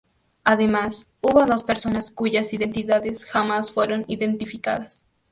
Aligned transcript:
Además, 0.43 1.05
hubo 1.21 1.45
dos 1.45 1.63
personas 1.63 2.09
cuyas 2.09 2.51
identidades 2.53 3.23
jamás 3.23 3.71
fueron 3.71 4.03
identificadas. 4.07 5.03